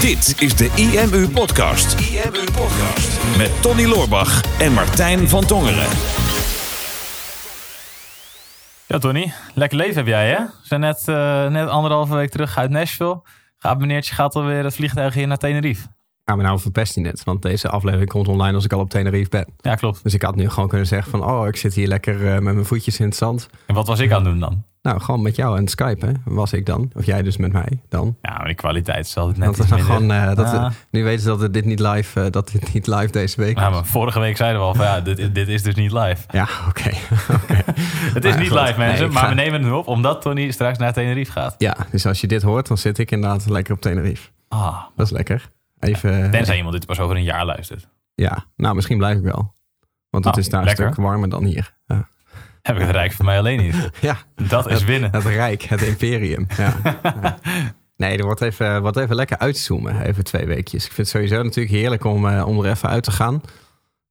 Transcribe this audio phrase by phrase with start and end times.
[0.00, 2.00] Dit is de IMU Podcast.
[2.00, 3.36] IMU Podcast.
[3.36, 5.88] Met Tony Loorbach en Martijn van Tongeren.
[8.86, 9.32] Ja, Tony.
[9.54, 10.36] Lekker leven heb jij, hè?
[10.38, 13.22] We zijn net, uh, net anderhalve week terug uit Nashville.
[13.58, 15.88] Gaat meneertje gaat alweer het vliegtuig hier naar Tenerife.
[16.24, 17.24] Ja, maar nou verpest hij net.
[17.24, 19.46] Want deze aflevering komt online als ik al op Tenerife ben.
[19.56, 20.02] Ja, klopt.
[20.02, 21.24] Dus ik had nu gewoon kunnen zeggen van...
[21.24, 23.48] oh, ik zit hier lekker uh, met mijn voetjes in het zand.
[23.66, 24.64] En wat was ik aan het doen dan?
[24.82, 26.12] Nou, gewoon met jou en Skype, hè?
[26.24, 26.90] Was ik dan.
[26.94, 28.16] Of jij dus met mij dan.
[28.22, 30.72] Ja, maar die kwaliteit is altijd net dat is gewoon, uh, dat.
[30.90, 33.58] Nu weten ze dat het dit niet live, uh, dat dit niet live deze week
[33.58, 36.26] Ja, maar vorige week zeiden we al van ja, dit, dit is dus niet live.
[36.30, 36.90] Ja, oké.
[37.42, 37.62] Okay.
[38.14, 38.60] het is niet goed.
[38.60, 39.04] live, mensen.
[39.04, 39.28] Nee, maar ga...
[39.28, 41.54] we nemen het op omdat Tony straks naar Tenerife gaat.
[41.58, 44.28] Ja, dus als je dit hoort, dan zit ik inderdaad lekker op Tenerife.
[44.48, 44.82] Ah.
[44.96, 45.50] Dat is lekker.
[45.82, 47.88] Even, Tenzij iemand dit pas over een jaar luistert.
[48.14, 49.54] Ja, nou misschien blijf ik wel.
[50.10, 50.86] Want het Oh, is daar lekker.
[50.86, 51.74] een stuk warmer dan hier.
[51.86, 52.08] Ja.
[52.62, 53.90] Heb ik het rijk voor mij alleen niet.
[54.00, 54.16] ja.
[54.34, 55.10] Dat is het, winnen.
[55.12, 56.46] Het rijk, het imperium.
[56.56, 56.74] Ja.
[57.22, 57.38] ja.
[57.96, 60.00] Nee, er wordt even, wordt even lekker uitzoomen.
[60.02, 60.84] Even twee weekjes.
[60.84, 63.40] Ik vind het sowieso natuurlijk heerlijk om, uh, om er even uit te gaan.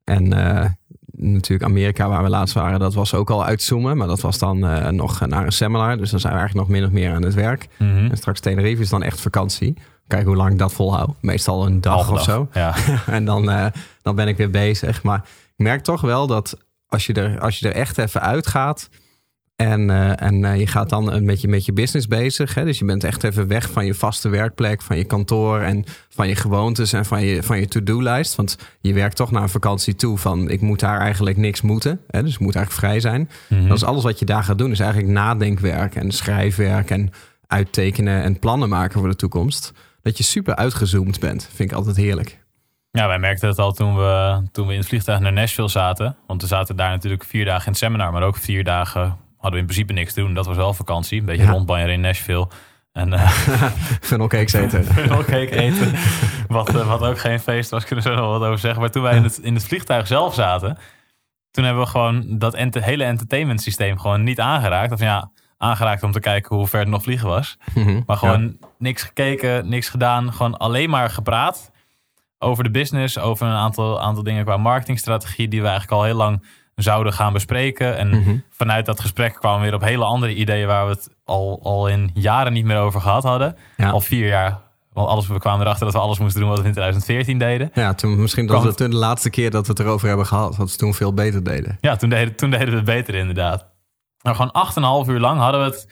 [0.04, 0.66] En uh,
[1.12, 3.98] natuurlijk Amerika waar we laatst waren, dat was ook al uitzoomen.
[3.98, 5.98] Maar dat was dan uh, nog naar een seminar.
[5.98, 7.68] Dus dan zijn we eigenlijk nog min of meer aan het werk.
[7.78, 8.10] Mm -hmm.
[8.10, 9.78] En straks Tenerife is dan echt vakantie.
[10.12, 11.16] Kijk hoe lang ik dat volhoud.
[11.22, 12.48] Meestal een dag of zo.
[12.54, 12.76] Ja.
[13.06, 13.66] en dan, uh,
[14.02, 15.04] dan ben ik weer bezig.
[15.04, 15.18] Maar
[15.58, 18.90] ik merk toch wel dat als je er, als je er echt even uitgaat.
[19.56, 22.54] En, uh, en uh, je gaat dan een beetje met je business bezig.
[22.54, 22.66] Hè?
[22.66, 26.28] Dus je bent echt even weg van je vaste werkplek, van je kantoor en van
[26.28, 28.36] je gewoontes en van je, van je to-do-lijst.
[28.36, 32.00] Want je werkt toch naar een vakantie toe van ik moet daar eigenlijk niks moeten.
[32.08, 32.24] Hè?
[32.24, 33.30] Dus ik moet eigenlijk vrij zijn.
[33.50, 33.70] Mm -hmm.
[33.70, 37.12] Dus alles wat je daar gaat doen is eigenlijk nadenkwerk en schrijfwerk en
[37.48, 39.74] uittekenen en plannen maken voor de toekomst.
[40.02, 41.50] Dat je super uitgezoomd bent.
[41.54, 42.40] Vind ik altijd heerlijk.
[42.92, 46.16] Ja, wij merkten het al toen we, toen we in het vliegtuig naar Nashville zaten.
[46.28, 49.52] Want we zaten daar natuurlijk vier dagen in het seminar, maar ook vier dagen hadden
[49.52, 50.34] we in principe niks te doen.
[50.34, 51.20] Dat was wel vakantie.
[51.20, 51.52] Een beetje ja.
[51.52, 52.48] rondbanjeren in Nashville.
[52.92, 53.30] En, uh,
[54.02, 54.86] funnelcakes eten.
[54.86, 55.94] funnelcake eten.
[56.48, 58.82] wat, uh, wat ook geen feest was, kunnen we er wel wat over zeggen.
[58.82, 60.78] Maar toen wij in het, in het vliegtuig zelf zaten,
[61.52, 64.92] toen hebben we gewoon dat ent hele entertainment systeem gewoon niet aangeraakt.
[64.92, 67.58] Of ja, aangeraakt om te kijken hoe ver het nog vliegen was.
[67.74, 68.04] Mm -hmm.
[68.06, 68.68] Maar gewoon ja.
[68.78, 70.34] niks gekeken, niks gedaan.
[70.34, 71.72] Gewoon alleen maar gepraat
[72.40, 76.16] over de business, over een aantal, aantal dingen qua marketingstrategie die we eigenlijk al heel
[76.16, 76.44] lang
[76.76, 77.98] zouden gaan bespreken.
[77.98, 78.36] En Mhm.
[78.50, 81.88] vanuit dat gesprek kwamen we weer op hele andere ideeën waar we het al, al
[81.88, 83.56] in jaren niet meer over gehad hadden.
[83.78, 83.90] Ja.
[83.90, 84.60] Al vier jaar.
[84.94, 87.70] Want alles, we kwamen erachter dat we alles moesten doen wat we in 2014 deden.
[87.74, 90.56] Ja, toen, misschien dat we toen de laatste keer dat we het erover hebben gehad.
[90.58, 91.78] Dat we toen veel beter deden.
[91.82, 93.66] Ja, toen deden, toen deden we het beter inderdaad.
[94.24, 95.88] Nou, gewoon 8,5 uur lang hadden we het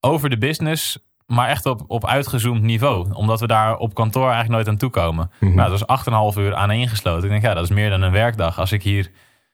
[0.00, 3.12] over de business maar echt op, op uitgezoomd niveau.
[3.12, 5.30] Omdat we daar op kantoor eigenlijk nooit aan toekomen.
[5.40, 5.54] Mhm.
[5.54, 7.24] Nou, dat was 8,5 uur aaneengesloten.
[7.24, 8.58] Ik denk, ja, dat is meer dan een werkdag.
[8.58, 9.10] Als, ik hier,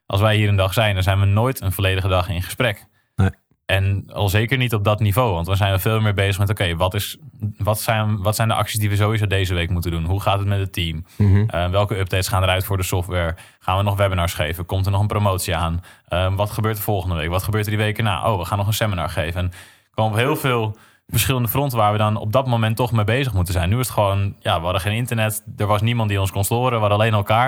[0.06, 2.86] als wij hier een dag zijn, dan zijn we nooit een volledige dag in gesprek.
[3.16, 3.30] Nee.
[3.70, 5.32] En al zeker niet op dat niveau.
[5.34, 7.16] Want dan zijn we veel meer bezig met, oké, wat wat,
[7.58, 10.04] wat, zijn, wat zijn de acties die we sowieso deze week moeten doen?
[10.04, 11.04] Hoe gaat het met het team?
[11.16, 11.36] Mhm.
[11.54, 13.34] Uh, welke updates gaan eruit voor de software?
[13.58, 14.66] Gaan we nog webinars geven?
[14.66, 15.80] Komt er nog een promotie aan?
[16.08, 17.28] Uh, wat gebeurt er volgende week?
[17.28, 18.30] Wat gebeurt er die weken na?
[18.32, 19.40] Oh, we gaan nog een seminar geven.
[19.40, 19.52] En
[19.94, 20.76] komen op heel veel
[21.06, 23.68] verschillende fronten waar we dan op dat moment toch mee bezig moeten zijn.
[23.68, 25.44] Nu is het gewoon, ja, we hadden geen internet.
[25.56, 26.72] Er was niemand die ons kon storen.
[26.72, 27.46] We hadden alleen elkaar.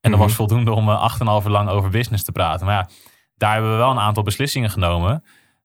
[0.00, 0.20] En dat Mhm.
[0.28, 1.00] was voldoende om uh,
[1.40, 2.66] 8,5 uur lang over business te praten.
[2.66, 2.88] Maar ja,
[3.36, 5.24] daar hebben we wel een aantal beslissingen genomen.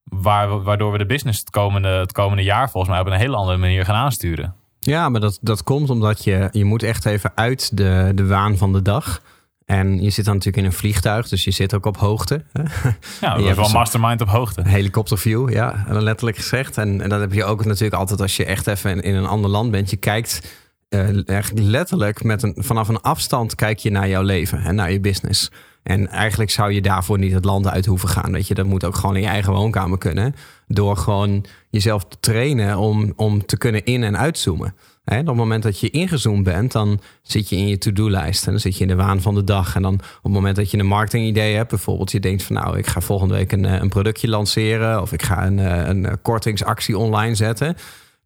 [0.10, 3.58] Waardoor we de business het komende, het komende jaar volgens mij op een hele andere
[3.58, 4.56] manier gaan aansturen.
[4.80, 8.58] Ja, maar dat, dat komt omdat je, je moet echt even uit de, de waan
[8.58, 9.22] van de dag.
[9.66, 12.44] En je zit dan natuurlijk in een vliegtuig, dus je zit ook op hoogte.
[13.22, 14.62] Ja, dat is wel mastermind op hoogte.
[14.68, 16.78] Helikopterview, ja, letterlijk gezegd.
[16.78, 19.26] En, en dat heb je ook natuurlijk altijd als je echt even in, in een
[19.26, 19.90] ander land bent.
[19.90, 20.58] Je kijkt
[20.90, 24.92] uh, echt letterlijk met een, vanaf een afstand kijk je naar jouw leven en naar
[24.92, 25.52] je business.
[25.84, 28.32] En eigenlijk zou je daarvoor niet het land uit hoeven gaan.
[28.32, 30.36] Weet je, dat moet ook gewoon in je eigen woonkamer kunnen.
[30.68, 34.76] Door gewoon jezelf te trainen om, om te kunnen in- en uitzoomen.
[35.04, 38.46] He, op het moment dat je ingezoomd bent, dan zit je in je to-do-lijst.
[38.46, 39.76] En dan zit je in de waan van de dag.
[39.76, 42.78] En dan op het moment dat je een marketingidee hebt, bijvoorbeeld, je denkt van nou,
[42.78, 45.02] ik ga volgende week een, een productje lanceren.
[45.02, 45.58] Of ik ga een,
[45.90, 47.76] een kortingsactie online zetten.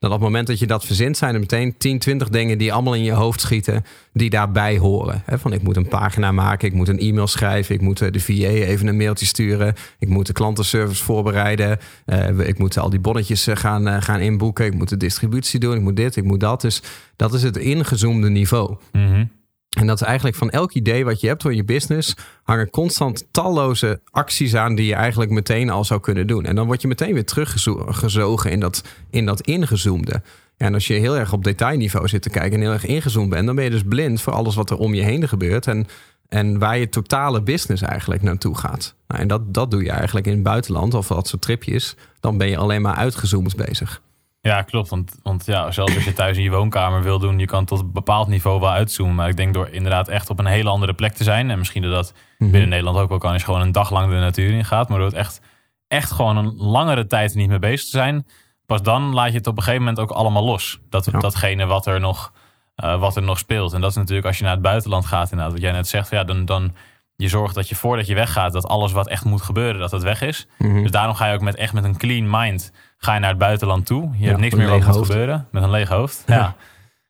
[0.04, 2.74] Dan op het moment dat je dat verzint, zijn er meteen 10, 20 dingen die
[2.74, 3.84] allemaal in je hoofd schieten,
[4.14, 5.24] die daarbij horen.
[5.26, 8.20] He, van ik moet een pagina maken, ik moet een e-mail schrijven, ik moet de
[8.20, 13.00] VA even een mailtje sturen, ik moet de klantenservice voorbereiden, uh, ik moet al die
[13.00, 16.40] bonnetjes gaan, uh, gaan inboeken, ik moet de distributie doen, ik moet dit, ik moet
[16.40, 16.62] dat.
[16.62, 16.82] Dus
[17.16, 18.76] dat is het ingezoomde niveau.
[18.92, 19.30] -hmm.
[19.74, 23.28] En dat is eigenlijk van elk idee wat je hebt voor je business, hangen constant
[23.32, 26.46] talloze acties aan die je eigenlijk meteen al zou kunnen doen.
[26.46, 30.22] En dan word je meteen weer teruggezogen in dat, in dat ingezoomde.
[30.58, 33.46] En als je heel erg op detailniveau zit te kijken en heel erg ingezoomd bent,
[33.46, 35.68] dan ben je dus blind voor alles wat er om je heen gebeurt.
[35.68, 35.88] En,
[36.30, 38.96] en waar je totale business eigenlijk naartoe gaat.
[39.08, 41.96] Nou, en dat, dat doe je eigenlijk in het buitenland of dat soort tripjes.
[42.20, 44.02] Dan ben je alleen maar uitgezoomd bezig.
[44.46, 44.90] Ja, klopt.
[44.90, 47.80] Want, want ja, zelfs als je thuis in je woonkamer wil doen, je kan tot
[47.80, 49.16] een bepaald niveau wel uitzoomen.
[49.16, 51.50] Maar ik denk door inderdaad echt op een hele andere plek te zijn.
[51.52, 52.52] En misschien dat dat Mhm.
[52.52, 54.90] binnen Nederland ook wel kan, je gewoon een dag lang de natuur in gaat.
[54.90, 55.42] Maar door het echt,
[55.88, 58.26] echt gewoon een langere tijd niet mee bezig te zijn.
[58.66, 60.80] Pas dan laat je het op een gegeven moment ook allemaal los.
[60.90, 61.20] Dat, Ja.
[61.20, 62.32] Datgene wat er, nog,
[62.76, 63.74] eh, wat er nog speelt.
[63.74, 65.54] En dat is natuurlijk als je naar het buitenland gaat, inderdaad.
[65.54, 66.76] Wat jij net zegt, ja, dan, dan
[67.16, 70.04] je zorgt dat je voordat je weggaat, dat alles wat echt moet gebeuren, dat het
[70.04, 70.48] weg is.
[70.58, 70.82] Mhm.
[70.82, 72.72] Dus daarom ga je ook met echt met een clean mind
[73.04, 74.10] ga je naar het buitenland toe.
[74.12, 75.08] Je Ja, hebt niks meer wat hoofd.
[75.12, 75.48] gebeuren.
[75.52, 76.24] Met een leeg hoofd.
[76.26, 76.36] Ja.
[76.44, 76.56] Ja.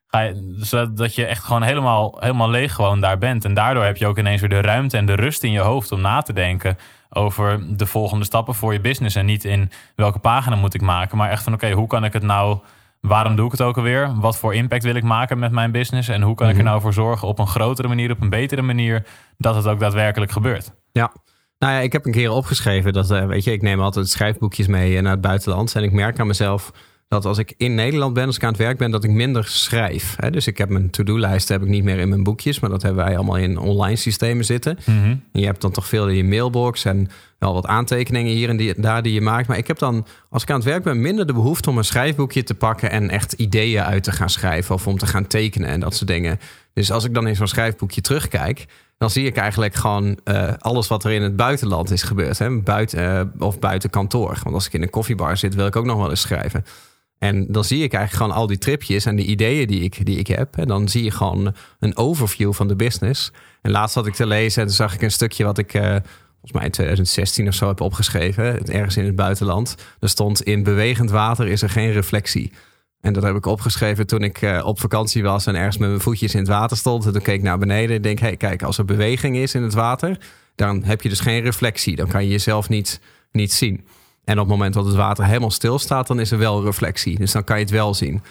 [0.07, 3.45] Ga je, zodat dat je echt gewoon helemaal, helemaal leeg gewoon daar bent.
[3.45, 5.91] En daardoor heb je ook ineens weer de ruimte en de rust in je hoofd
[5.91, 6.77] om na te denken
[7.09, 9.15] over de volgende stappen voor je business.
[9.15, 12.13] En niet in welke pagina moet ik maken, maar echt van oké, hoe kan ik
[12.13, 12.57] het nou.
[13.01, 14.13] Waarom doe ik het ook alweer?
[14.19, 16.07] Wat voor impact wil ik maken met mijn business?
[16.09, 16.69] En hoe kan ik er Mhm.
[16.69, 19.05] nou voor zorgen op een grotere manier, op een betere manier,
[19.37, 20.73] dat het ook daadwerkelijk gebeurt?
[20.91, 21.11] Ja.
[21.63, 24.67] Nou ja, ik heb een keer opgeschreven dat, eh, weet je, ik neem altijd schrijfboekjes
[24.67, 25.75] mee naar het buitenland.
[25.75, 26.71] En ik merk aan mezelf
[27.07, 29.45] dat als ik in Nederland ben, als ik aan het werk ben, dat ik minder
[29.45, 30.15] schrijf.
[30.17, 30.29] Hè?
[30.29, 33.05] Dus ik heb mijn to-do-lijst heb ik niet meer in mijn boekjes, maar dat hebben
[33.05, 34.77] wij allemaal in online systemen zitten.
[35.31, 37.09] En je hebt dan toch veel in je mailbox en
[37.43, 39.47] wel wat aantekeningen hier en die, daar die je maakt.
[39.47, 41.83] Maar ik heb dan, als ik aan het werk ben, minder de behoefte om een
[41.83, 45.69] schrijfboekje te pakken en echt ideeën uit te gaan schrijven of om te gaan tekenen
[45.69, 46.39] en dat soort dingen.
[46.73, 48.65] Dus als ik dan in zo'n schrijfboekje terugkijk,
[48.97, 52.39] dan zie ik eigenlijk gewoon eh, alles wat er in het buitenland is gebeurd.
[52.39, 52.61] Hè?
[52.61, 54.39] Buiten, eh, of buiten kantoor.
[54.43, 56.65] Want als ik in een koffiebar zit, wil ik ook nog wel eens schrijven.
[57.19, 60.17] En dan zie ik eigenlijk gewoon al die tripjes en die ideeën die ik, die
[60.17, 60.57] ik heb.
[60.57, 63.31] En dan zie je gewoon een overview van de business.
[63.61, 65.73] En laatst had ik te lezen en toen zag ik een stukje wat ik...
[65.73, 65.95] eh,
[66.43, 68.65] volgens mij in 2016 of zo heb opgeschreven.
[68.65, 69.75] Ergens in het buitenland.
[69.99, 72.51] Er stond in bewegend water is er geen reflectie.
[73.01, 76.01] En dat heb ik opgeschreven toen ik eh, op vakantie was en ergens met mijn
[76.01, 77.05] voetjes in het water stond.
[77.05, 79.63] En toen keek ik naar beneden en denk, hey, kijk, als er beweging is in
[79.63, 80.17] het water,
[80.55, 81.95] dan heb je dus geen reflectie.
[81.95, 82.99] Dan kan je jezelf niet,
[83.31, 83.85] niet zien.
[84.23, 87.17] En op het moment dat het water helemaal stil staat, dan is er wel reflectie.
[87.17, 88.21] Dus dan kan je het wel zien.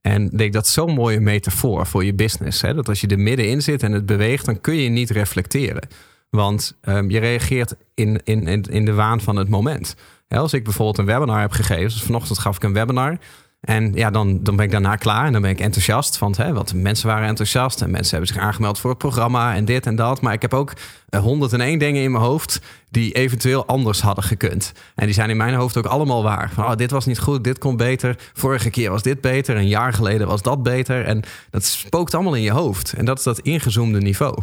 [0.00, 2.62] En ik denk dat zo'n mooie metafoor voor je business.
[2.62, 2.74] Hè?
[2.74, 5.88] Dat als je er middenin zit en het beweegt, dan kun je niet reflecteren.
[6.30, 9.94] Want ehm, je reageert in, in, in, in de waan van het moment.
[10.28, 13.18] Als ik bijvoorbeeld een webinar heb gegeven, dus vanochtend gaf ik een webinar.
[13.60, 16.18] En ja, dan, dan ben ik daarna klaar en dan ben ik enthousiast.
[16.18, 19.64] Want, hè, want mensen waren enthousiast en mensen hebben zich aangemeld voor het programma en
[19.64, 20.20] dit en dat.
[20.20, 20.72] Maar ik heb ook
[21.08, 22.60] eh, 101 dingen in mijn hoofd
[22.90, 24.72] die eventueel anders hadden gekund.
[24.94, 26.50] En die zijn in mijn hoofd ook allemaal waar.
[26.54, 28.16] Van, oh, dit was niet goed, dit kon beter.
[28.32, 31.04] Vorige keer was dit beter, een jaar geleden was dat beter.
[31.04, 32.92] En dat spookt allemaal in je hoofd.
[32.92, 34.34] En dat is dat ingezoomde niveau.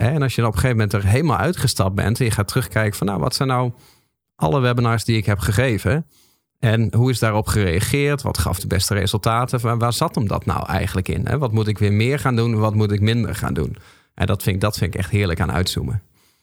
[0.00, 2.48] En als je dan op een gegeven moment er helemaal uitgestapt bent en je gaat
[2.48, 3.72] terugkijken van, nou, wat zijn nou
[4.36, 6.06] alle webinars die ik heb gegeven?
[6.58, 8.22] En hoe is daarop gereageerd?
[8.22, 9.60] Wat gaf de beste resultaten?
[9.60, 11.26] Waar, waar zat hem dat nou eigenlijk in?
[11.26, 11.38] Hè?
[11.38, 12.58] Wat moet ik weer meer gaan doen?
[12.58, 13.76] Wat moet ik minder gaan doen?
[14.14, 16.02] En dat vind ik, dat vind ik echt heerlijk aan uitzoomen.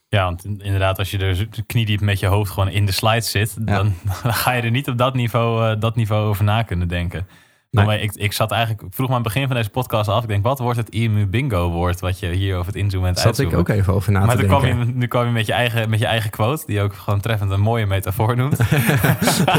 [0.09, 3.31] Ja, want in- inderdaad, als je er kniediep met je hoofd gewoon in de slides
[3.31, 3.93] zit, dan,
[4.23, 7.27] dan ga je er niet op dat niveau, eh, dat niveau over na kunnen denken.
[7.71, 7.85] Nee.
[7.85, 10.21] Maar ik, ik zat eigenlijk, ik vroeg me aan het begin van deze podcast af.
[10.21, 13.13] Ik denk, wat wordt het IMU bingo woord wat je hier over het inzoomen en
[13.13, 13.71] het Zat ik uitzoomen?
[13.73, 14.77] ook even over na maar te denken.
[14.77, 17.51] je, nu kwam je met je, eigen, met je eigen quote, die ook gewoon treffend
[17.51, 18.57] een mooie metafoor noemt.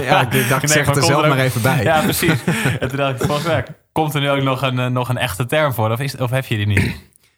[0.03, 1.83] ja, ik dacht, ik zeg maar er zelf er ook- maar even bij.
[1.83, 2.45] Ja, precies.
[2.81, 5.19] En toen dacht ik, volgens mij komt er nu ook nog een, eh, nog een
[5.19, 6.97] echte term voor, of, is, of heb je die niet?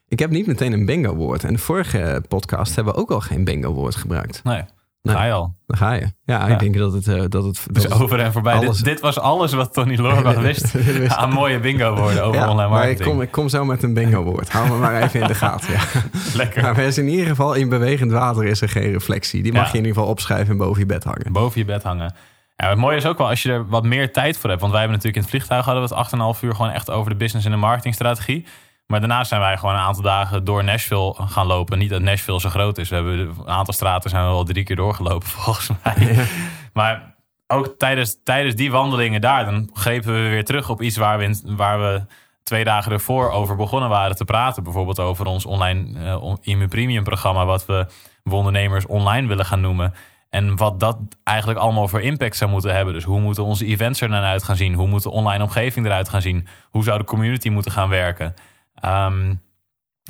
[0.08, 1.44] Ik heb niet meteen een bingo woord.
[1.44, 4.40] En de vorige podcast hebben we ook al geen bingo woord gebruikt.
[4.44, 4.62] Nee,
[5.02, 5.14] Nee.
[5.16, 5.54] ga je al.
[5.66, 6.00] Ga je.
[6.00, 6.46] Ja, Ja.
[6.46, 7.08] ik denk dat het...
[7.08, 8.58] eh, dat het, Dus over en voorbij.
[8.58, 10.74] Dit, dit was alles wat Tony Loorbach wist
[11.16, 13.08] aan mooie bingo woorden over ja, online maar ik marketing.
[13.08, 14.52] kom, ik kom zo met een bingo woord.
[14.52, 15.72] Hou me maar even in de gaten.
[15.72, 15.80] Ja.
[16.34, 16.62] Lekker.
[16.62, 19.42] Maar in ieder geval, in bewegend water is er geen reflectie.
[19.42, 21.32] Die mag je in ieder geval opschrijven en boven je bed hangen.
[21.32, 22.14] Boven je bed hangen.
[22.56, 24.60] Ja, het mooie is ook wel als je er wat meer tijd voor hebt.
[24.60, 25.94] Want wij hebben natuurlijk in het vliegtuig hadden we
[26.28, 28.46] het 8,5 uur gewoon echt over de business en de marketingstrategie.
[28.90, 31.78] Maar daarna zijn wij gewoon een aantal dagen door Nashville gaan lopen.
[31.78, 32.88] Niet dat Nashville zo groot is.
[32.88, 36.26] We hebben een aantal straten zijn we wel drie keer doorgelopen volgens mij.
[36.72, 37.14] Maar
[37.46, 41.24] ook tijdens, tijdens die wandelingen daar, dan grepen we weer terug op iets waar we,
[41.24, 42.02] in- waar we
[42.42, 44.62] twee dagen ervoor over begonnen waren te praten.
[44.62, 47.86] Bijvoorbeeld over ons online eh, on- IMU Premium programma, wat we
[48.30, 49.94] ondernemers online willen gaan noemen.
[50.30, 52.94] En wat dat eigenlijk allemaal voor impact zou moeten hebben.
[52.94, 54.74] Dus hoe moeten onze events er dan uit gaan zien?
[54.74, 56.48] Hoe moet de online omgeving eruit gaan zien?
[56.70, 58.34] Hoe zou de community moeten gaan werken?
[58.80, 59.34] Ehm,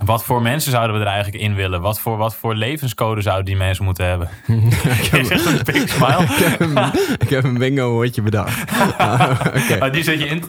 [0.05, 1.81] wat voor mensen zouden we er eigenlijk in willen?
[1.81, 4.29] Wat voor, wat voor levenscode zouden die mensen moeten hebben?
[5.13, 6.23] Je zegt een big smile.
[6.23, 6.79] ik, heb een,
[7.19, 8.73] ik heb een bingo woordje bedacht.
[8.99, 9.41] Ah.
[9.81, 10.49] Oh, die zet je in te.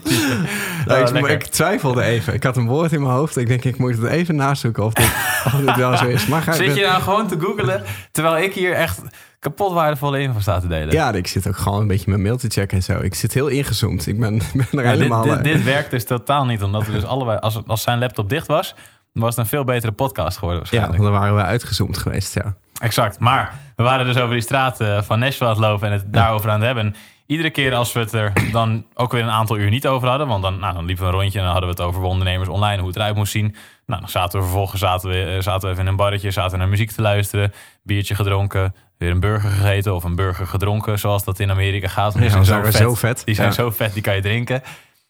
[0.86, 2.34] Nou, Oh, ik, ik twijfelde even.
[2.34, 3.38] Ik had een woord in mijn hoofd.
[3.38, 5.12] Ik denk, ik moet het even nazoeken of dit,
[5.46, 6.28] of dit wel zo is.
[6.28, 9.02] Maar ga, Zit je nou gewoon te googelen terwijl ik hier echt
[9.42, 10.94] kapot waardevolle info sta te delen?
[10.94, 13.00] Ja, ik zit ook gewoon een beetje mijn mail te checken en zo.
[13.00, 14.08] Ik zit heel ingezoomd.
[14.08, 15.24] Ik ben, ben er Ja, helemaal...
[15.24, 18.00] dit, eh, dit, dit werkt dus totaal niet, omdat we dus allebei, als, als zijn
[18.00, 18.76] laptop dicht was,
[19.14, 21.04] dan was het een veel betere podcast geworden ja, waarschijnlijk.
[21.12, 22.56] dan waren we uitgezoomd geweest, ja.
[22.82, 23.20] Exact.
[23.20, 26.14] Maar we waren dus over die straat eh, van Nashville aan het lopen en het
[26.14, 26.96] daarover aan het hebben.
[27.26, 30.28] iedere keer als we het er dan ook weer een aantal uur niet over hadden.
[30.28, 32.50] Want dan, nou, dan liepen we een rondje en dan hadden we het over ondernemers
[32.50, 33.56] online, hoe het eruit moest zien.
[33.86, 36.52] Nou, dan zaten we vervolgens zaten we, eh, zaten we even in een barretje, zaten
[36.52, 41.00] we naar muziek te luisteren, biertje gedronken, weer een burger gegeten of een burger gedronken,
[41.00, 42.14] zoals dat in Amerika gaat.
[42.14, 43.22] Die Ja, zijn zo- zo vet.
[43.26, 43.54] Die zijn Ja.
[43.54, 44.62] zo vet, die kan je drinken.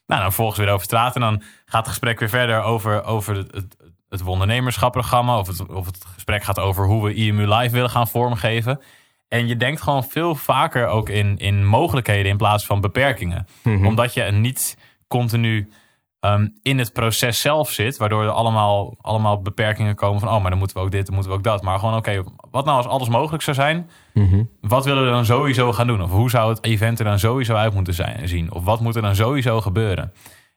[0.07, 3.35] Nou, dan vervolgens weer over straat en dan gaat het gesprek weer verder over, over
[3.35, 3.75] het, het,
[4.09, 5.37] het ondernemerschapprogramma.
[5.37, 8.81] Of het, of het gesprek gaat over hoe we IMU Live willen gaan vormgeven.
[9.27, 13.47] En je denkt gewoon veel vaker ook in, in mogelijkheden in plaats van beperkingen.
[13.63, 15.71] Omdat je niet continu
[16.21, 17.97] ehm, in het proces zelf zit.
[17.97, 20.29] Waardoor er allemaal, allemaal beperkingen komen van...
[20.29, 21.61] oh, maar dan moeten we ook dit, dan moeten we ook dat.
[21.61, 23.89] Maar gewoon, oké, wat nou als alles mogelijk zou zijn?
[24.61, 26.01] Wat willen we dan sowieso gaan doen?
[26.01, 28.51] Of hoe zou het event er dan sowieso uit moeten zijn, zien?
[28.51, 30.03] Of wat moet er dan sowieso gebeuren?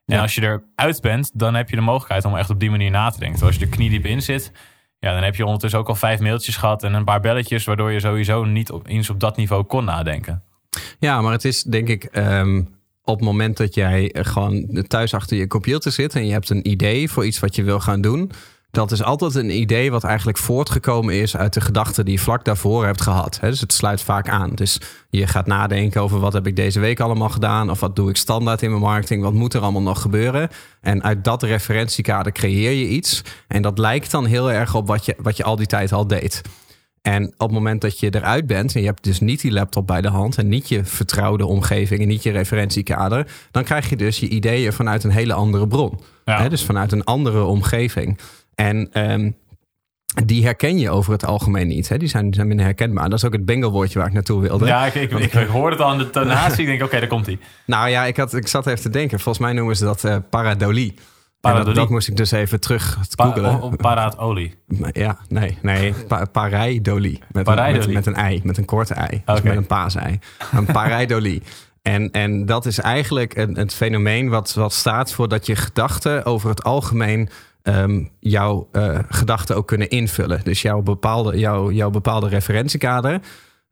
[0.07, 0.23] En Ja.
[0.23, 3.11] als je eruit bent, dan heb je de mogelijkheid om echt op die manier na
[3.11, 3.39] te denken.
[3.39, 4.53] Terwijl als je er kniediep in zit,
[4.99, 7.93] ja, dan heb je ondertussen ook al vijf mailtjes gehad en een paar belletjes, waardoor
[7.93, 10.43] je sowieso niet op, eens op dat niveau kon nadenken.
[10.99, 12.63] Ja, maar het is denk ik ehm,
[13.05, 16.51] op het moment dat jij eh, gewoon thuis achter je computer zit en je hebt
[16.51, 18.31] een idee voor iets wat je wil gaan doen.
[18.75, 22.45] Dat is altijd een idee wat eigenlijk voortgekomen is uit de gedachten die je vlak
[22.45, 23.39] daarvoor hebt gehad.
[23.41, 24.51] Dus het sluit vaak aan.
[24.55, 24.81] Dus
[25.11, 27.71] je gaat nadenken over wat heb ik deze week allemaal gedaan.
[27.71, 29.23] Of wat doe ik standaard in mijn marketing.
[29.23, 30.49] Wat moet er allemaal nog gebeuren.
[30.81, 33.23] En uit dat referentiekader creëer je iets.
[33.49, 36.07] En dat lijkt dan heel erg op wat je, wat je al die tijd al
[36.07, 36.43] deed.
[37.07, 39.87] En op het moment dat je eruit bent en je hebt dus niet die laptop
[39.87, 43.97] bij de hand en niet je vertrouwde omgeving en niet je referentiekader, dan krijg je
[43.97, 46.01] dus je ideeën vanuit een hele andere bron.
[46.25, 46.43] Ja.
[46.43, 48.19] Hè, dus vanuit een andere omgeving.
[48.55, 49.31] En ehm,
[50.25, 51.89] die herken je over het algemeen niet.
[51.89, 51.97] Hè?
[51.97, 53.09] Die, zijn, die zijn minder herkenbaar.
[53.09, 54.67] Dat is ook het bingo-woordje waar ik naartoe wilde.
[54.67, 56.63] Ja, ik, ik, ik, ik hoorde het al aan de tonatie.
[56.65, 57.39] Ik denk, oké, daar komt hij.
[57.67, 59.21] Nou ja, ik, had, ik zat even te denken.
[59.21, 60.95] Volgens mij noemen ze dat eh paradolie.
[61.45, 61.75] En Paradolie.
[61.75, 63.61] Dat, dat moest ik dus even terug googelen.
[63.61, 64.55] op paraadolie.
[64.93, 65.95] Ja, nee, nee.
[66.09, 67.21] Pa pareidolie.
[67.33, 67.95] Met, Pareidolie.
[67.95, 69.23] met, met een ei, met een korte ei.
[69.25, 70.19] Dus met een paasei.
[70.53, 71.43] Een pareidolie.
[71.83, 76.25] En, en dat is eigenlijk een, het fenomeen wat, wat staat voor dat je gedachten
[76.25, 77.29] over het algemeen
[77.63, 80.41] ehm, jouw eh, gedachten ook kunnen invullen.
[80.45, 83.21] Dus jouw bepaalde, jouw, jouw bepaalde referentiekader,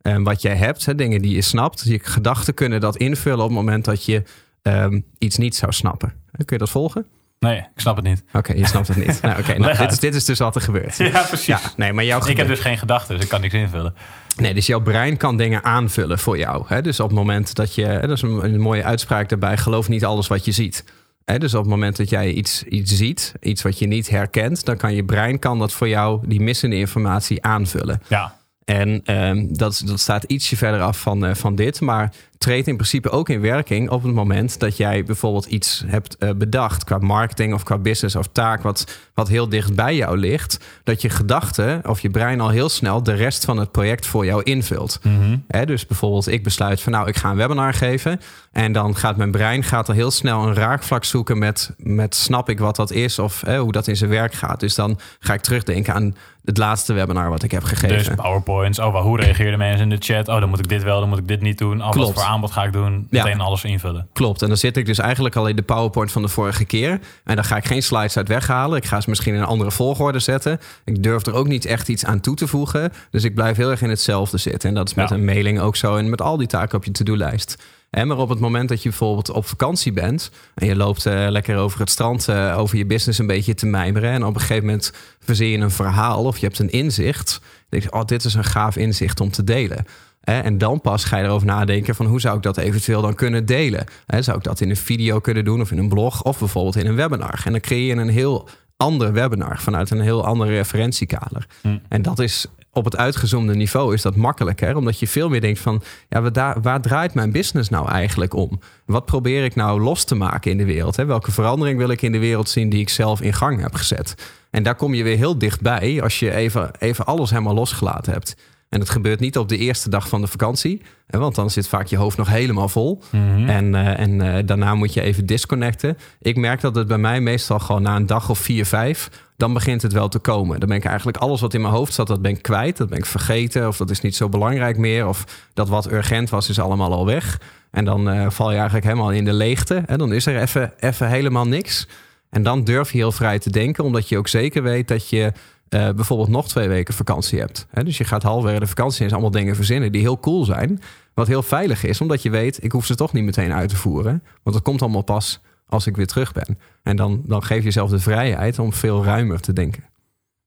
[0.00, 3.48] eh, wat jij hebt, hè, dingen die je snapt, je gedachten kunnen dat invullen op
[3.48, 4.22] het moment dat je
[4.62, 6.12] ehm, iets niet zou snappen.
[6.32, 7.06] Kun je dat volgen?
[7.42, 8.25] Nee, ik snap het niet.
[8.32, 9.20] Oké, je snapt het niet.
[9.22, 10.96] Nou, oké, nou, dit, is, dit is dus wat er gebeurt.
[10.96, 11.46] Ja, precies.
[11.46, 13.94] Ja, nee, maar jouw Ik heb dus geen gedachten, dus ik kan niks invullen.
[14.37, 16.64] Nee, dus jouw brein kan dingen aanvullen voor jou.
[16.66, 16.82] Hè?
[16.82, 19.88] Dus op het moment dat je, hè, dat is een, een mooie uitspraak daarbij, geloof
[19.88, 20.84] niet alles wat je ziet.
[21.25, 21.38] Hè?
[21.38, 24.76] Dus op het moment dat jij iets, iets ziet, iets wat je niet herkent, dan
[24.76, 28.02] kan je brein kan dat voor jou die missende informatie aanvullen.
[28.08, 28.34] Ja,
[28.64, 32.76] En ehm, dat, dat staat ietsje verder af van, eh, van dit, maar treedt in
[32.76, 36.99] principe ook in werking op het moment dat jij bijvoorbeeld iets hebt eh, bedacht qua
[36.99, 41.09] marketing of qua business of taak wat, wat heel dicht bij jou ligt, dat je
[41.09, 45.00] gedachten of je brein al heel snel de rest van het project voor jou invult.
[45.49, 48.21] Hè, dus bijvoorbeeld ik besluit van nou ik ga een webinar geven
[48.52, 52.49] en dan gaat mijn brein gaat er heel snel een raakvlak zoeken met, met snap
[52.49, 54.61] ik wat dat is of hoe dat in zijn werk gaat.
[54.61, 57.96] Dus dan ga ik terugdenken aan het laatste webinar wat ik heb gegeven.
[57.96, 58.78] dus powerpoints.
[58.78, 60.28] Oh, hoe reageerden mensen in de chat?
[60.28, 61.78] Oh, dan moet ik dit wel, dan moet ik dit niet doen.
[61.78, 62.12] Oh, wat Klopt.
[62.20, 63.06] voor aanbod ga ik doen?
[63.11, 63.25] Ja.
[63.25, 64.08] Meteen alles invullen.
[64.12, 64.42] Klopt.
[64.42, 67.00] En dan zit ik dus eigenlijk al in de PowerPoint van de vorige keer.
[67.25, 68.76] En dan ga ik geen slides uit weghalen.
[68.76, 70.61] Ik ga ze misschien in een andere volgorde zetten.
[70.84, 72.92] Ik durf er ook niet echt iets aan toe te voegen.
[73.11, 74.68] Dus ik blijf heel erg in hetzelfde zitten.
[74.68, 75.14] En dat is met Ja.
[75.14, 75.96] een mailing ook zo.
[75.96, 77.62] En met al die taken op je to-do-lijst.
[77.92, 81.26] En maar op het moment dat je bijvoorbeeld op vakantie bent en je loopt eh,
[81.28, 84.11] lekker over het strand, eh, over je business een beetje te mijmeren.
[84.11, 87.30] En op een gegeven moment verzin je een verhaal of je hebt een inzicht.
[87.40, 89.84] Dan denk je, oh, dit is een gaaf inzicht om te delen.
[90.20, 93.46] En dan pas ga je erover nadenken van hoe zou ik dat eventueel dan kunnen
[93.46, 93.84] delen.
[94.06, 96.87] Zou ik dat in een video kunnen doen of in een blog of bijvoorbeeld in
[96.87, 97.42] een webinar.
[97.44, 101.46] En dan creëer je een heel ander webinar vanuit een heel ander referentiekader.
[101.88, 105.58] En dat is op het uitgezoomde niveau is dat makkelijker, omdat je veel meer denkt
[105.58, 108.60] van, ja, waar, waar draait mijn business nou eigenlijk om?
[108.86, 110.96] Wat probeer ik nou los te maken in de wereld?
[110.96, 111.04] Hè?
[111.04, 114.14] Welke verandering wil ik in de wereld zien die ik zelf in gang heb gezet?
[114.50, 118.36] En daar kom je weer heel dichtbij als je even, even alles helemaal losgelaten hebt.
[118.68, 121.68] En het gebeurt niet op de eerste dag van de vakantie, hè, want dan zit
[121.68, 123.02] vaak je hoofd nog helemaal vol.
[123.46, 125.98] En, eh, en eh, daarna moet je even disconnecten.
[126.20, 129.10] Ik merk dat het bij mij meestal gewoon na een dag of vier, vijf,
[129.42, 130.61] dan begint het wel te komen.
[130.61, 132.76] Dan ben ik eigenlijk alles wat in mijn hoofd zat, dat ben ik kwijt.
[132.76, 135.06] Dat ben ik vergeten of dat is niet zo belangrijk meer.
[135.06, 137.40] Of dat wat urgent was, is allemaal al weg.
[137.70, 139.82] En dan eh, val je eigenlijk helemaal in de leegte.
[139.87, 141.88] En dan is er even, even helemaal niks.
[142.30, 145.32] En dan durf je heel vrij te denken, omdat je ook zeker weet dat je
[145.68, 147.66] eh, bijvoorbeeld nog twee weken vakantie hebt.
[147.70, 150.44] Hè, dus je gaat halverwege de vakantie en is allemaal dingen verzinnen die heel cool
[150.44, 150.82] zijn.
[151.14, 153.76] Wat heel veilig is, omdat je weet, ik hoef ze toch niet meteen uit te
[153.76, 154.22] voeren.
[154.42, 155.40] Want dat komt allemaal pas
[155.72, 156.58] als ik weer terug ben.
[156.82, 159.84] En dan, dan geef je jezelf de vrijheid om veel ruimer te denken.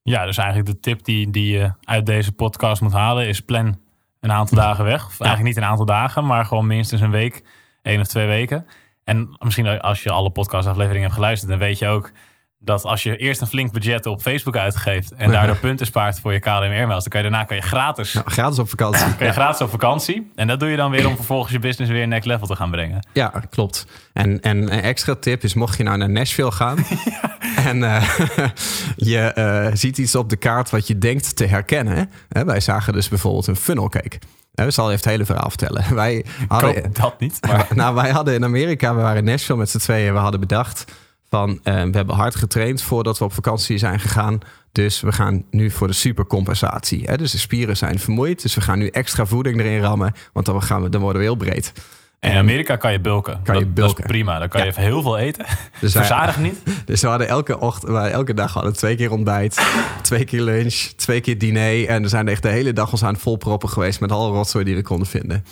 [0.02, 3.78] Ja, dus eigenlijk de tip die, die je uit deze podcast moet halen is plan
[4.20, 5.06] een aantal dagen weg.
[5.06, 7.44] Of eigenlijk niet een aantal dagen, maar gewoon minstens een week,
[7.82, 8.66] één of twee weken.
[9.04, 12.12] En misschien als je alle podcastafleveringen hebt geluisterd, dan weet je ook
[12.58, 16.32] dat als je eerst een flink budget op Facebook uitgeeft en daardoor punten spaart voor
[16.32, 19.16] je KLM Airmails, dan kan je daarna kan je gratis, gratis op vakantie.
[19.16, 20.30] kan je gratis op vakantie.
[20.34, 22.70] En dat doe je dan weer om vervolgens je business weer next level te gaan
[22.70, 23.06] brengen.
[23.12, 23.86] Ja, klopt.
[24.12, 26.78] En, en een extra tip is, mocht je nou naar Nashville gaan
[27.70, 28.18] en eh,
[28.96, 32.10] je eh, ziet iets op de kaart wat je denkt te herkennen.
[32.28, 32.44] Hè?
[32.44, 34.18] Wij zagen dus bijvoorbeeld een funnel cake.
[34.54, 35.94] Hè, We zal even het hele verhaal vertellen.
[35.94, 37.38] Wij hadden, dat niet.
[37.48, 40.12] Maar nou, wij hadden in Amerika, we waren in Nashville met z'n tweeën.
[40.12, 40.84] We hadden bedacht
[41.30, 44.38] van, eh, we hebben hard getraind voordat we op vakantie zijn gegaan.
[44.72, 47.02] Dus we gaan nu voor de supercompensatie.
[47.04, 47.16] Hè?
[47.16, 48.42] Dus de spieren zijn vermoeid.
[48.42, 50.12] Dus we gaan nu extra voeding erin rammen.
[50.32, 51.72] Want dan, gaan we, dan worden we heel breed.
[52.20, 53.40] in Amerika kan je bulken.
[53.42, 54.04] Kan je dat, dat bulken.
[54.04, 54.38] is prima.
[54.38, 54.72] Dan kan je Ja.
[54.72, 55.44] even heel veel eten.
[55.80, 56.56] Dus wij- Verzadig niet.
[56.84, 59.60] Dus we hadden elke, ochtend, elke dag hadden we twee keer ontbijt,
[60.02, 61.86] twee keer lunch, twee keer diner.
[61.88, 64.64] En we zijn echt de hele dag ons aan het volproppen geweest met alle rotzooi
[64.64, 65.44] die we konden vinden.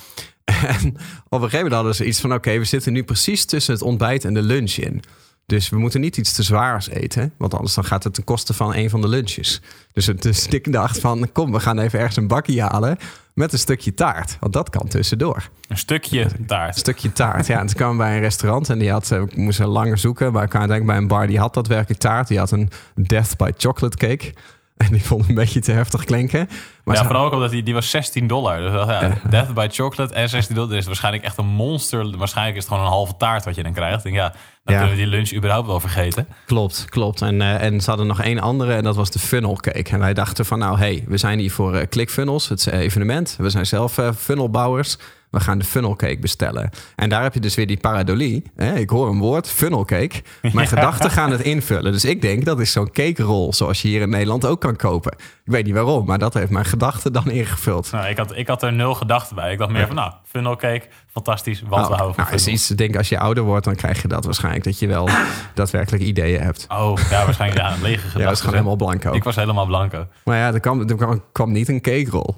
[0.67, 0.87] En
[1.29, 3.81] op een gegeven moment hadden ze iets van: oké, we zitten nu precies tussen het
[3.83, 5.03] ontbijt en de lunch in.
[5.45, 8.53] Dus we moeten niet iets te zwaars eten, want anders dan gaat het ten koste
[8.53, 9.61] van een van de lunches.
[9.93, 12.97] Dus, het, dus ik dacht van, kom, we gaan even ergens een bakje halen
[13.33, 14.37] met een stukje taart.
[14.39, 15.49] Want dat kan tussendoor.
[15.67, 16.77] Een stukje Een taart.
[16.77, 17.47] stukje taart.
[17.47, 19.97] Ja, en toen kwamen we bij een restaurant en die had, eh, we moesten langer
[19.97, 22.27] zoeken, maar ik kwam uiteindelijk bij een bar die had daadwerkelijk taart.
[22.27, 24.33] Die had een Death by Chocolate cake.
[24.77, 26.49] En die vond ik een beetje te heftig klinken.
[26.83, 28.57] Maar ja, ze- vooral ook omdat die, die was 16 dollar.
[28.61, 30.77] Dus ja, Death by Chocolate en 16 dollar.
[30.77, 32.17] Is waarschijnlijk echt een monster.
[32.17, 34.03] Waarschijnlijk is het gewoon een halve taart wat je dan krijgt.
[34.03, 34.29] Denk, ja,
[34.63, 34.79] dan Ja.
[34.81, 36.27] kunnen we die lunch überhaupt wel vergeten.
[36.45, 37.21] Klopt, klopt.
[37.21, 39.89] En, eh, en ze hadden nog één andere en dat was de funnel cake.
[39.91, 43.35] En wij dachten van nou, hey, we zijn hier voor eh, ClickFunnels, het evenement.
[43.37, 44.97] We zijn zelf eh, funnelbouwers.
[45.35, 46.69] We gaan de funnel cake bestellen.
[46.95, 48.43] En daar heb je dus weer die paradolie.
[48.55, 48.75] Hè?
[48.75, 50.21] Ik hoor een woord, funnel cake.
[50.53, 51.91] Mijn gedachten gaan het invullen.
[51.91, 54.75] Dus ik denk dat is zo'n cake roll zoals je hier in Nederland ook kan
[54.75, 55.11] kopen.
[55.17, 57.91] Ik weet niet waarom, maar dat heeft mijn gedachten dan ingevuld.
[57.91, 59.51] Nou, ik, had, ik had er nul gedachten bij.
[59.51, 61.59] Ik dacht meer van, nou, funnel cake, fantastisch.
[61.59, 63.75] Want we Nou, houden van nou, is iets, ik denk als je ouder wordt, dan
[63.75, 64.63] krijg je dat waarschijnlijk.
[64.63, 65.09] Dat je wel
[65.53, 66.65] daadwerkelijk ideeën hebt.
[66.69, 68.19] Oh, ja, waarschijnlijk ja, lege gedachten.
[68.19, 69.13] Ja, dat is gewoon helemaal blanco.
[69.13, 70.07] Ik was helemaal blanco.
[70.23, 72.33] Maar ja, er kwam, er kwam, kwam niet een cake roll.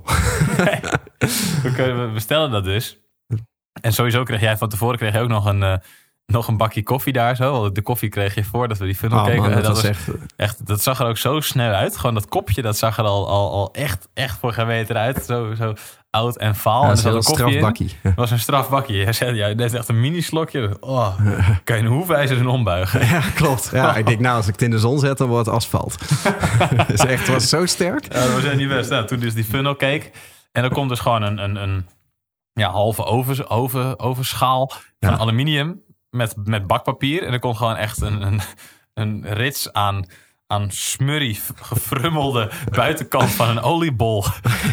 [1.18, 3.00] We, bestellen dat dus.
[3.82, 5.78] En sowieso kreeg jij van tevoren kreeg je ook nog een, eh,
[6.26, 7.62] nog een bakje koffie daar zo.
[7.62, 9.42] Want De koffie kreeg je voordat we die funnel Oh keken.
[9.42, 10.08] man, dat was echt...
[10.36, 11.98] Echt, dat zag er ook zo snel uit.
[11.98, 15.24] Gewoon dat kopje, dat zag er al, al, al echt, echt voor geen meter uit.
[15.26, 15.74] Zo, zo
[16.10, 16.82] oud en vaal.
[16.82, 17.96] Ja, en er zat een strafbakkie.
[18.02, 18.96] Het was een strafbakje.
[18.96, 20.78] Jij zei, ja, echt een mini slokje.
[20.80, 21.20] Oh,
[21.64, 23.06] kan je een hoefijzer en ombuigen.
[23.06, 23.70] Ja, klopt.
[23.74, 25.96] Ja, ik denk, nou, als ik het in de zon zet, dan wordt het asfalt.
[26.76, 28.14] Het is echt, was zo sterk.
[28.14, 28.90] Ja, we zijn niet best.
[28.90, 30.12] Nou, toen dus die funnel keek.
[30.58, 31.86] En er komt dus gewoon een, een, een
[32.54, 34.68] ja, halve oven, oven, ovenschaal
[35.00, 35.18] van Ja.
[35.18, 37.24] aluminium met, met bakpapier.
[37.24, 38.42] En er komt gewoon echt een, een,
[38.94, 40.06] een rits aan,
[40.48, 44.24] aan smurrie, gefrummelde buitenkant van een oliebol.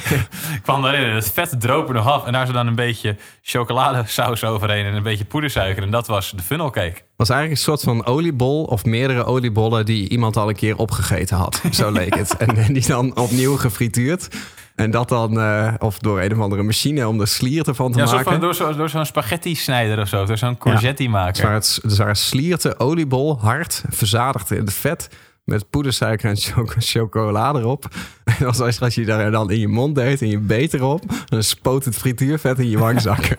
[0.62, 2.27] kwam daarin en het vet droop er nog af.
[2.27, 5.83] En daar zat dan een beetje chocoladesaus overheen en een beetje poedersuiker.
[5.83, 6.94] En dat was de funnel cake.
[6.97, 10.77] Het was eigenlijk een soort van oliebol of meerdere oliebollen die iemand al een keer
[10.77, 11.62] opgegeten had.
[11.73, 12.37] Zo leek het.
[12.37, 14.29] En, en die dan opnieuw gefrituurd.
[14.75, 17.99] En dat dan, eh, of door een of andere machine om de slier ervan te
[17.99, 18.25] Ja, maken.
[18.25, 20.25] van, door, zo, door zo'n spaghetti snijder of zo.
[20.25, 21.03] Door zo'n courgette.
[21.03, 25.09] Dus waar het, dus waar het slierten oliebol hard verzadigd in het vet
[25.45, 27.85] met poedersuiker en choco- chocolade erop.
[28.39, 31.43] En als, als, je daar dan in je mond deed en je beet erop, dan
[31.43, 33.37] spoot het frituurvet in je wangzakken.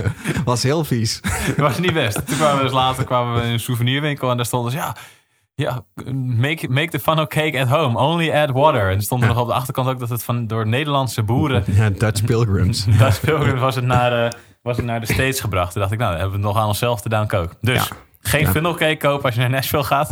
[0.44, 1.20] Was heel vies.
[1.46, 2.26] Dat was niet best.
[2.26, 4.96] Toen kwamen we dus later kwamen we in een souvenirwinkel en daar stond dus ja,
[5.56, 8.90] ja make, make the funnel cake at home, only add water.
[8.90, 11.90] En stond er nog op de achterkant ook dat het van door Nederlandse boeren, Ja,
[11.90, 12.84] Dutch Pilgrims.
[12.98, 14.30] Dutch Pilgrims, was het naar, eh,
[14.62, 15.72] was het naar de States gebracht.
[15.72, 17.54] Toen dacht ik, nou, hebben we het nog aan onszelf te danken ook.
[17.60, 17.96] Dus Ja.
[18.20, 18.50] geen Ja.
[18.50, 20.10] funnel cake kopen als je naar Nashville gaat,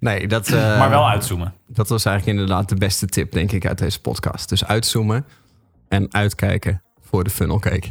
[0.00, 1.54] Nee, dat, eh, maar wel uitzoomen.
[1.66, 4.48] dat was eigenlijk inderdaad de beste tip, denk ik, uit deze podcast.
[4.48, 5.26] Dus uitzoomen
[5.88, 7.88] en uitkijken voor de funnel cake.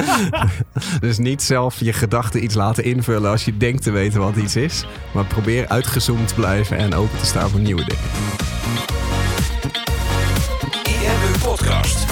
[1.00, 4.56] dus niet zelf je gedachten iets laten invullen als je denkt te weten wat iets
[4.56, 4.84] is.
[5.12, 8.04] Maar probeer uitgezoomd te blijven en open te staan voor nieuwe dingen.
[10.84, 12.06] IMU Podcast.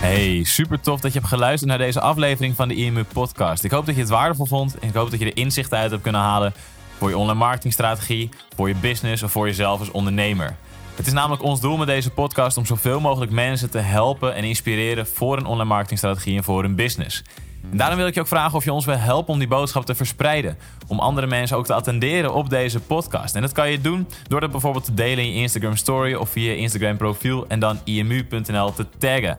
[0.00, 3.64] Hey, super tof dat je hebt geluisterd naar deze aflevering van de IMU Podcast.
[3.64, 5.90] Ik hoop dat je het waardevol vond en ik hoop dat je er inzichten uit
[5.90, 6.52] hebt kunnen halen
[6.98, 10.56] voor je online marketingstrategie, voor je business of voor jezelf als ondernemer.
[10.96, 14.44] Het is namelijk ons doel met deze podcast om zoveel mogelijk mensen te helpen en
[14.44, 17.22] inspireren voor een online marketingstrategie en voor hun business.
[17.70, 19.86] En daarom wil ik je ook vragen of je ons wil helpen om die boodschap
[19.86, 20.58] te verspreiden.
[20.86, 23.34] Om andere mensen ook te attenderen op deze podcast.
[23.34, 26.28] En dat kan je doen door dat bijvoorbeeld te delen in je Instagram story of
[26.28, 29.38] via je Instagram profiel en dan imu.nl te taggen.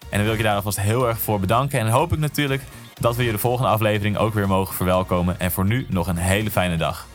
[0.11, 1.79] En dan wil ik je daar alvast heel erg voor bedanken.
[1.79, 2.61] En hoop ik natuurlijk
[2.93, 5.39] dat we je de volgende aflevering ook weer mogen verwelkomen.
[5.39, 7.07] En voor nu nog een hele fijne dag.